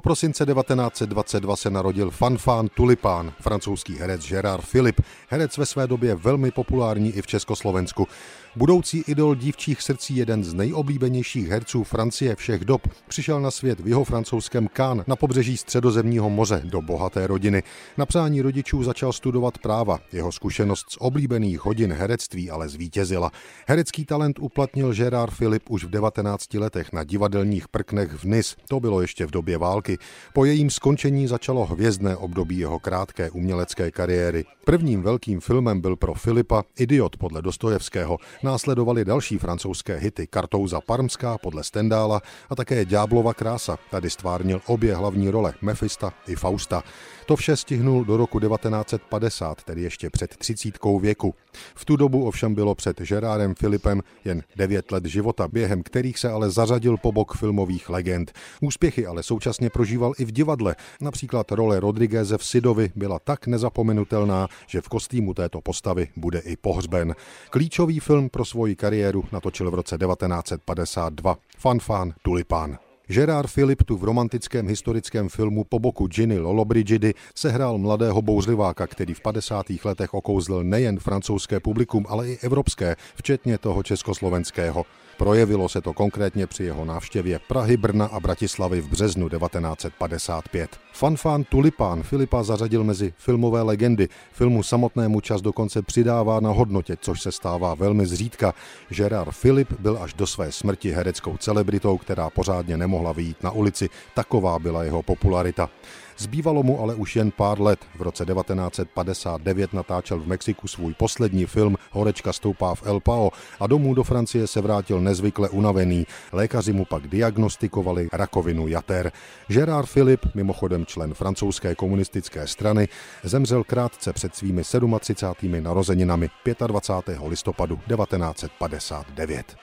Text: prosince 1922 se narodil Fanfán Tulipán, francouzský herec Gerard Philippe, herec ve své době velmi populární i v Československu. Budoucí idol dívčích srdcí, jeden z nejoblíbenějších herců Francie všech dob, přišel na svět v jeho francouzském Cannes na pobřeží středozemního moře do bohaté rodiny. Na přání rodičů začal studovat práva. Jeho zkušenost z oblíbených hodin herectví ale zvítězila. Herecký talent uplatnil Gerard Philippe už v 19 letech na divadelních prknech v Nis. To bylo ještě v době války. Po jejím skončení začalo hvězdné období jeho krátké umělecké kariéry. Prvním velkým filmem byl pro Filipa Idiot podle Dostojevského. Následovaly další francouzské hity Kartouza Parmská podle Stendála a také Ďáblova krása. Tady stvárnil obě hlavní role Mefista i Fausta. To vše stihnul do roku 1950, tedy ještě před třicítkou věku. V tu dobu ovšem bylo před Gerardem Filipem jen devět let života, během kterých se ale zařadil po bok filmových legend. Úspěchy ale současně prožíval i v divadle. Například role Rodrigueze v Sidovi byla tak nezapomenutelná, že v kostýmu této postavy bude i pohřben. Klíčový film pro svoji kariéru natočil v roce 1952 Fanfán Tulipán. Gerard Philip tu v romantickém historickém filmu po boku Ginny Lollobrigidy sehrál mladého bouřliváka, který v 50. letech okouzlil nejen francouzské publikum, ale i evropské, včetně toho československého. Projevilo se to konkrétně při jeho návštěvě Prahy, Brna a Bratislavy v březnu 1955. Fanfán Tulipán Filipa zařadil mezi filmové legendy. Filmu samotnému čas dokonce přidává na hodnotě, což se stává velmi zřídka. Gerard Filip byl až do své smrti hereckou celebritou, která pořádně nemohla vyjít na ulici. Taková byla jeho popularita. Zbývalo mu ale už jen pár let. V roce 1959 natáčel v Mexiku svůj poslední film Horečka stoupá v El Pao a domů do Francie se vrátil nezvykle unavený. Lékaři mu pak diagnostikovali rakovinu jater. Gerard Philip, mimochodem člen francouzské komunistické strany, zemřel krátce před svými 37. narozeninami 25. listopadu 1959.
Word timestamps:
prosince 0.00 0.46
1922 0.46 1.56
se 1.56 1.70
narodil 1.70 2.10
Fanfán 2.10 2.68
Tulipán, 2.68 3.32
francouzský 3.40 3.96
herec 3.98 4.28
Gerard 4.28 4.64
Philippe, 4.70 5.02
herec 5.28 5.58
ve 5.58 5.66
své 5.66 5.86
době 5.86 6.14
velmi 6.14 6.50
populární 6.50 7.12
i 7.12 7.22
v 7.22 7.26
Československu. 7.26 8.08
Budoucí 8.56 9.04
idol 9.06 9.34
dívčích 9.34 9.82
srdcí, 9.82 10.16
jeden 10.16 10.44
z 10.44 10.54
nejoblíbenějších 10.54 11.48
herců 11.48 11.84
Francie 11.84 12.36
všech 12.36 12.64
dob, 12.64 12.82
přišel 13.08 13.40
na 13.40 13.50
svět 13.50 13.80
v 13.80 13.88
jeho 13.88 14.04
francouzském 14.04 14.68
Cannes 14.76 15.06
na 15.06 15.16
pobřeží 15.16 15.56
středozemního 15.56 16.30
moře 16.30 16.62
do 16.64 16.82
bohaté 16.82 17.26
rodiny. 17.26 17.62
Na 17.98 18.06
přání 18.06 18.42
rodičů 18.42 18.82
začal 18.82 19.12
studovat 19.12 19.58
práva. 19.58 20.00
Jeho 20.12 20.32
zkušenost 20.32 20.86
z 20.90 20.96
oblíbených 21.00 21.64
hodin 21.64 21.92
herectví 21.92 22.50
ale 22.50 22.68
zvítězila. 22.68 23.30
Herecký 23.66 24.04
talent 24.04 24.38
uplatnil 24.38 24.94
Gerard 24.94 25.36
Philippe 25.38 25.66
už 25.68 25.84
v 25.84 25.90
19 25.90 26.54
letech 26.54 26.92
na 26.92 27.04
divadelních 27.04 27.68
prknech 27.68 28.12
v 28.12 28.24
Nis. 28.24 28.56
To 28.68 28.80
bylo 28.80 29.00
ještě 29.00 29.26
v 29.26 29.30
době 29.30 29.58
války. 29.58 29.98
Po 30.32 30.44
jejím 30.44 30.70
skončení 30.70 31.26
začalo 31.26 31.66
hvězdné 31.66 32.16
období 32.16 32.58
jeho 32.58 32.78
krátké 32.78 33.30
umělecké 33.30 33.90
kariéry. 33.90 34.44
Prvním 34.64 35.02
velkým 35.02 35.40
filmem 35.40 35.80
byl 35.80 35.96
pro 35.96 36.14
Filipa 36.14 36.62
Idiot 36.78 37.16
podle 37.16 37.42
Dostojevského. 37.42 38.18
Následovaly 38.44 39.04
další 39.04 39.38
francouzské 39.38 39.96
hity 39.96 40.26
Kartouza 40.26 40.80
Parmská 40.80 41.38
podle 41.38 41.64
Stendála 41.64 42.20
a 42.50 42.54
také 42.54 42.84
Ďáblova 42.84 43.34
krása. 43.34 43.78
Tady 43.90 44.10
stvárnil 44.10 44.60
obě 44.66 44.94
hlavní 44.94 45.30
role 45.30 45.54
Mefista 45.62 46.12
i 46.26 46.36
Fausta. 46.36 46.82
To 47.26 47.36
vše 47.36 47.56
stihnul 47.56 48.04
do 48.04 48.16
roku 48.16 48.40
1950, 48.40 49.62
tedy 49.62 49.82
ještě 49.82 50.10
před 50.10 50.36
třicítkou 50.36 50.98
věku. 50.98 51.34
V 51.74 51.84
tu 51.84 51.96
dobu 51.96 52.26
ovšem 52.26 52.54
bylo 52.54 52.74
před 52.74 53.00
Gerardem 53.00 53.54
Filipem 53.54 54.02
jen 54.24 54.42
devět 54.56 54.92
let 54.92 55.04
života, 55.04 55.48
během 55.48 55.82
kterých 55.82 56.18
se 56.18 56.30
ale 56.30 56.50
zařadil 56.50 56.96
po 56.96 57.12
bok 57.12 57.36
filmových 57.36 57.90
legend. 57.90 58.32
Úspěchy 58.60 59.06
ale 59.06 59.22
současně 59.22 59.70
prožíval 59.70 60.12
i 60.18 60.24
v 60.24 60.32
divadle. 60.32 60.76
Například 61.00 61.52
role 61.52 61.80
Rodrigueze 61.80 62.38
v 62.38 62.44
Sidovi 62.44 62.92
byla 62.96 63.18
tak 63.18 63.46
nezapomenutelná, 63.46 64.48
že 64.66 64.80
v 64.80 64.88
kostýmu 64.88 65.34
této 65.34 65.60
postavy 65.60 66.08
bude 66.16 66.38
i 66.38 66.56
pohřben. 66.56 67.14
Klíčový 67.50 68.00
film 68.00 68.30
pro 68.34 68.44
svoji 68.44 68.74
kariéru 68.74 69.24
natočil 69.30 69.70
v 69.70 69.74
roce 69.74 69.94
1952 69.94 71.38
Fanfán 71.58 72.18
Tulipán. 72.22 72.78
Gerard 73.06 73.50
Philip 73.50 73.82
tu 73.82 73.96
v 73.96 74.04
romantickém 74.04 74.68
historickém 74.68 75.28
filmu 75.28 75.64
po 75.64 75.78
boku 75.78 76.06
Ginny 76.06 76.38
Lollobrigidy 76.38 77.14
sehrál 77.34 77.78
mladého 77.78 78.22
bouřliváka, 78.22 78.86
který 78.86 79.14
v 79.14 79.20
50. 79.20 79.66
letech 79.84 80.14
okouzlil 80.14 80.64
nejen 80.64 80.98
francouzské 80.98 81.60
publikum, 81.60 82.06
ale 82.08 82.28
i 82.28 82.38
evropské, 82.42 82.96
včetně 83.14 83.58
toho 83.58 83.82
československého. 83.82 84.84
Projevilo 85.16 85.68
se 85.68 85.80
to 85.80 85.92
konkrétně 85.92 86.46
při 86.46 86.64
jeho 86.64 86.84
návštěvě 86.84 87.38
Prahy, 87.38 87.76
Brna 87.76 88.06
a 88.06 88.20
Bratislavy 88.20 88.80
v 88.80 88.88
březnu 88.88 89.28
1955. 89.28 90.70
Fanfán 90.92 91.44
Tulipán 91.44 92.02
Filipa 92.02 92.42
zařadil 92.42 92.84
mezi 92.84 93.12
filmové 93.16 93.62
legendy. 93.62 94.08
Filmu 94.32 94.62
samotnému 94.62 95.20
čas 95.20 95.42
dokonce 95.42 95.82
přidává 95.82 96.40
na 96.40 96.50
hodnotě, 96.50 96.96
což 97.00 97.22
se 97.22 97.32
stává 97.32 97.74
velmi 97.74 98.06
zřídka. 98.06 98.54
Gerard 98.88 99.32
Filip 99.32 99.72
byl 99.80 99.98
až 100.00 100.14
do 100.14 100.26
své 100.26 100.52
smrti 100.52 100.90
hereckou 100.90 101.36
celebritou, 101.36 101.98
která 101.98 102.30
pořádně 102.30 102.76
nemohla 102.76 103.12
vyjít 103.12 103.42
na 103.42 103.50
ulici. 103.50 103.88
Taková 104.14 104.58
byla 104.58 104.84
jeho 104.84 105.02
popularita. 105.02 105.70
Zbývalo 106.18 106.62
mu 106.62 106.80
ale 106.80 106.94
už 106.94 107.16
jen 107.16 107.30
pár 107.30 107.60
let. 107.60 107.80
V 107.98 108.02
roce 108.02 108.24
1959 108.24 109.72
natáčel 109.72 110.18
v 110.18 110.26
Mexiku 110.26 110.68
svůj 110.68 110.94
poslední 110.94 111.46
film 111.46 111.76
Horečka 111.90 112.32
stoupá 112.32 112.74
v 112.74 112.86
El 112.86 113.00
Pao 113.00 113.30
a 113.60 113.66
domů 113.66 113.94
do 113.94 114.04
Francie 114.04 114.46
se 114.46 114.60
vrátil 114.60 115.00
nezvykle 115.00 115.48
unavený. 115.48 116.06
Lékaři 116.32 116.72
mu 116.72 116.84
pak 116.84 117.06
diagnostikovali 117.08 118.08
rakovinu 118.12 118.68
jater. 118.68 119.12
Gerard 119.48 119.88
Philip, 119.92 120.20
mimochodem 120.34 120.86
člen 120.86 121.14
francouzské 121.14 121.74
komunistické 121.74 122.46
strany, 122.46 122.88
zemřel 123.22 123.64
krátce 123.64 124.12
před 124.12 124.36
svými 124.36 124.62
37. 125.00 125.62
narozeninami 125.62 126.30
25. 126.66 127.18
listopadu 127.28 127.76
1959. 127.76 129.56